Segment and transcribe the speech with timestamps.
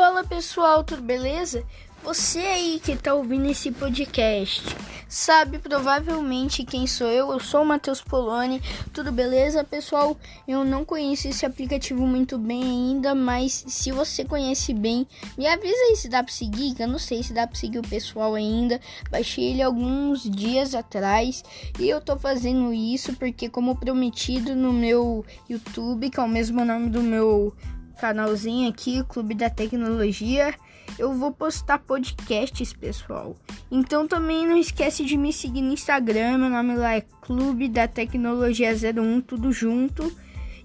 [0.00, 1.62] Fala pessoal, tudo beleza?
[2.02, 4.64] Você aí que tá ouvindo esse podcast
[5.06, 7.30] sabe provavelmente quem sou eu.
[7.30, 8.62] Eu sou o Matheus Poloni.
[8.94, 10.16] Tudo beleza, pessoal?
[10.48, 15.76] Eu não conheço esse aplicativo muito bem ainda, mas se você conhece bem, me avisa
[15.90, 16.74] aí se dá pra seguir.
[16.74, 18.80] Que eu não sei se dá pra seguir o pessoal ainda.
[19.10, 21.44] Baixei ele alguns dias atrás
[21.78, 26.64] e eu tô fazendo isso porque, como prometido no meu YouTube, que é o mesmo
[26.64, 27.52] nome do meu
[28.00, 30.54] canalzinho aqui, Clube da Tecnologia,
[30.98, 33.36] eu vou postar podcasts, pessoal.
[33.70, 37.86] Então também não esquece de me seguir no Instagram, meu nome lá é Clube da
[37.86, 40.10] Tecnologia 01, tudo junto.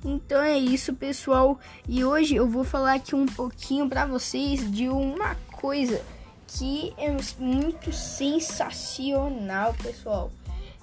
[0.03, 1.59] Então é isso, pessoal.
[1.89, 6.01] E hoje eu vou falar aqui um pouquinho para vocês de uma coisa
[6.47, 10.31] que é muito sensacional, pessoal.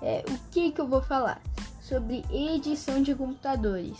[0.02, 1.41] É, o que que eu vou falar?
[1.80, 3.96] Sobre edição de computadores.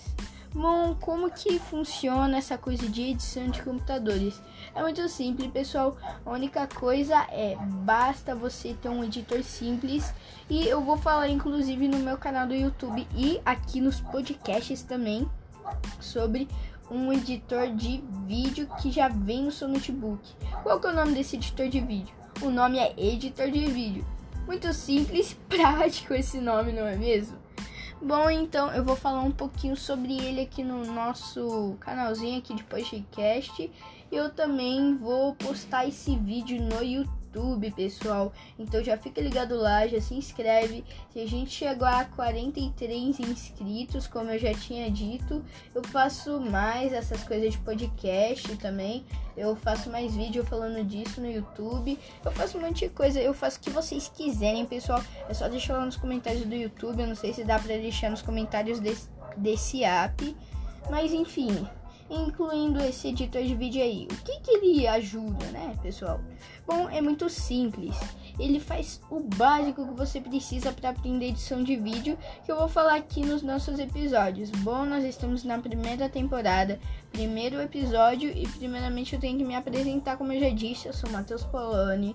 [0.55, 4.39] Bom, como que funciona essa coisa de edição de computadores?
[4.75, 5.97] É muito simples, pessoal.
[6.27, 10.13] A única coisa é basta você ter um editor simples
[10.51, 15.27] e eu vou falar inclusive no meu canal do YouTube e aqui nos podcasts também
[15.99, 16.47] sobre
[16.91, 20.21] um editor de vídeo que já vem no seu notebook.
[20.63, 22.15] Qual que é o nome desse editor de vídeo?
[22.43, 24.05] O nome é editor de vídeo.
[24.47, 27.42] Muito simples, prático esse nome, não é mesmo?
[28.05, 32.65] Bom, então eu vou falar um pouquinho sobre ele aqui no nosso canalzinho aqui de
[32.65, 33.71] podcast.
[34.11, 38.33] Eu também vou postar esse vídeo no YouTube YouTube, pessoal.
[38.59, 40.85] Então já fica ligado lá, já se inscreve.
[41.11, 45.43] Se a gente chegar a 43 inscritos, como eu já tinha dito,
[45.75, 49.05] eu faço mais essas coisas de podcast também.
[49.35, 51.99] Eu faço mais vídeo falando disso no YouTube.
[52.23, 53.19] Eu faço um monte de coisa.
[53.19, 55.03] Eu faço o que vocês quiserem, pessoal.
[55.29, 57.01] É só deixar lá nos comentários do YouTube.
[57.01, 60.37] Eu não sei se dá pra deixar nos comentários desse, desse app.
[60.91, 61.67] Mas enfim
[62.13, 64.07] incluindo esse editor de vídeo aí.
[64.11, 66.21] O que, que ele ajuda, né, pessoal?
[66.67, 67.97] Bom, é muito simples.
[68.39, 72.69] Ele faz o básico que você precisa para aprender edição de vídeo, que eu vou
[72.69, 74.51] falar aqui nos nossos episódios.
[74.51, 76.79] Bom, nós estamos na primeira temporada,
[77.11, 81.11] primeiro episódio, e primeiramente eu tenho que me apresentar, como eu já disse, eu sou
[81.11, 82.15] Matheus Poloni.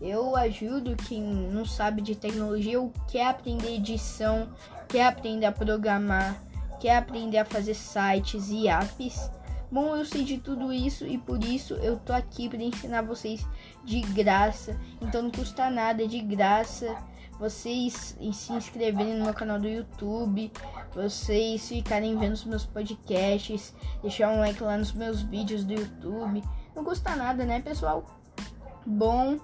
[0.00, 4.48] Eu ajudo quem não sabe de tecnologia ou quer aprender edição,
[4.88, 6.42] quer aprender a programar
[6.84, 9.30] quer aprender a fazer sites e apps?
[9.74, 13.44] Bom, eu sei de tudo isso e por isso eu tô aqui para ensinar vocês
[13.84, 14.78] de graça.
[15.00, 16.96] Então não custa nada, é de graça.
[17.40, 20.52] Vocês se inscreverem no meu canal do YouTube,
[20.94, 26.44] vocês ficarem vendo os meus podcasts, deixar um like lá nos meus vídeos do YouTube.
[26.76, 28.06] Não custa nada, né, pessoal?
[28.86, 29.40] Bom,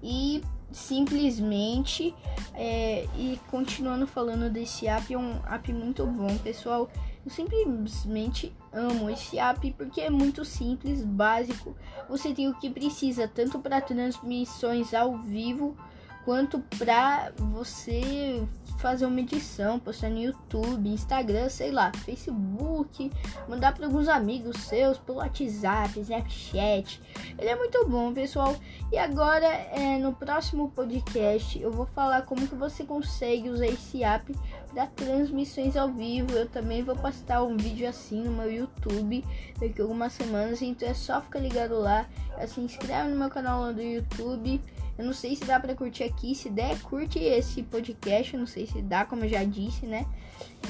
[0.00, 2.14] e simplesmente
[2.54, 6.90] é, e continuando falando desse app, é um app muito bom, pessoal.
[7.24, 11.76] Eu simplesmente amo esse app porque é muito simples, básico.
[12.08, 15.76] Você tem o que precisa tanto para transmissões ao vivo
[16.24, 18.42] quanto para você
[18.82, 23.12] fazer uma edição, postar no YouTube, Instagram, sei lá, Facebook,
[23.48, 27.00] mandar para alguns amigos seus pelo WhatsApp, Snapchat.
[27.38, 28.56] Ele é muito bom, pessoal.
[28.90, 34.02] E agora, é, no próximo podcast, eu vou falar como que você consegue usar esse
[34.02, 34.34] app
[34.74, 36.32] para transmissões ao vivo.
[36.32, 39.24] Eu também vou postar um vídeo assim no meu YouTube
[39.60, 42.04] daqui a algumas semanas, então é só ficar ligado lá,
[42.48, 44.60] se inscreve no meu canal lá do YouTube.
[44.98, 48.46] Eu não sei se dá para curtir aqui, se der, curte esse podcast, eu não
[48.46, 50.06] sei se dá, como eu já disse, né?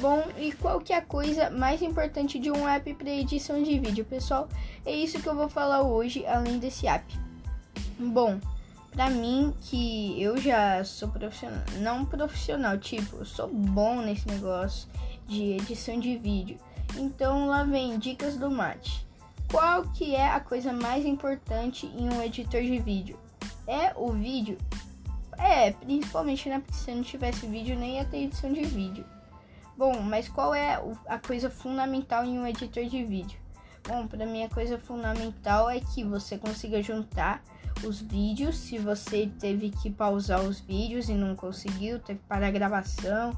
[0.00, 3.78] Bom, e qual que é a coisa mais importante de um app para edição de
[3.78, 4.48] vídeo, pessoal?
[4.86, 7.04] É isso que eu vou falar hoje, além desse app.
[7.98, 8.38] Bom,
[8.92, 14.88] pra mim que eu já sou profissional, não profissional, tipo, eu sou bom nesse negócio
[15.26, 16.58] de edição de vídeo.
[16.96, 19.06] Então lá vem dicas do Mate.
[19.50, 23.18] Qual que é a coisa mais importante em um editor de vídeo?
[23.72, 24.58] É o vídeo.
[25.38, 29.04] É, principalmente né, porque se não tivesse vídeo nem ia ter edição de vídeo.
[29.76, 33.40] Bom, mas qual é a coisa fundamental em um editor de vídeo?
[33.88, 37.42] Bom, para mim a coisa fundamental é que você consiga juntar
[37.82, 42.48] os vídeos, se você teve que pausar os vídeos e não conseguiu, teve que parar
[42.48, 43.32] a gravação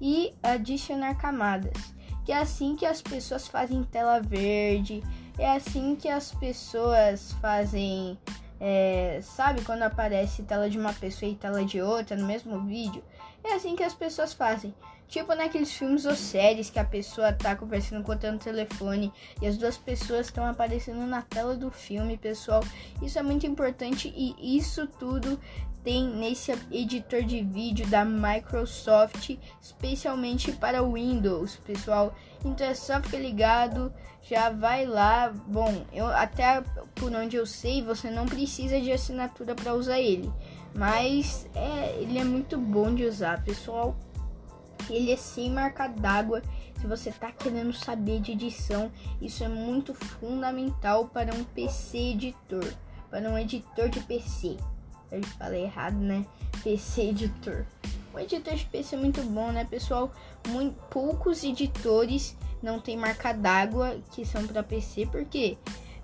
[0.00, 1.94] e adicionar camadas.
[2.24, 5.02] Que é assim que as pessoas fazem tela verde,
[5.38, 8.18] é assim que as pessoas fazem
[8.60, 13.02] é, sabe quando aparece tela de uma pessoa e tela de outra no mesmo vídeo?
[13.44, 14.74] É assim que as pessoas fazem.
[15.08, 19.10] Tipo naqueles filmes ou séries que a pessoa tá conversando outra no telefone
[19.40, 22.62] e as duas pessoas estão aparecendo na tela do filme, pessoal.
[23.00, 25.40] Isso é muito importante e isso tudo
[25.88, 32.14] tem nesse editor de vídeo da Microsoft, especialmente para Windows, pessoal.
[32.44, 33.90] Então é só ficar ligado,
[34.20, 35.32] já vai lá.
[35.46, 36.60] Bom, eu até
[36.94, 40.30] por onde eu sei, você não precisa de assinatura para usar ele,
[40.74, 43.96] mas é, ele é muito bom de usar, pessoal.
[44.90, 46.42] Ele é sem marca d'água.
[46.78, 48.92] Se você está querendo saber de edição,
[49.22, 52.74] isso é muito fundamental para um PC editor,
[53.10, 54.58] para um editor de PC.
[55.10, 56.24] Eu falei errado, né?
[56.62, 57.64] PC editor.
[58.12, 60.12] O editor de PC é muito bom, né, pessoal?
[60.48, 65.56] Muito, poucos editores não tem marca d'água que são para PC, porque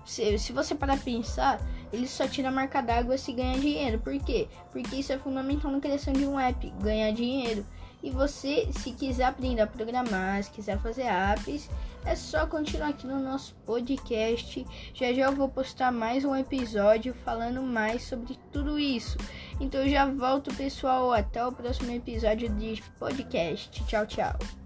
[0.05, 1.61] se, se você parar pensar,
[1.93, 3.99] ele só tira marca d'água se ganhar dinheiro.
[3.99, 4.49] Por quê?
[4.71, 7.67] Porque isso é fundamental na criação de um app, ganhar dinheiro.
[8.05, 11.71] E você, se quiser aprender a programar, se quiser fazer apps,
[12.05, 14.67] é só continuar aqui no nosso podcast.
[14.93, 19.17] Já já eu vou postar mais um episódio falando mais sobre tudo isso.
[19.59, 21.15] Então eu já volto, pessoal.
[21.15, 23.83] Até o próximo episódio de podcast.
[23.87, 24.64] Tchau, tchau.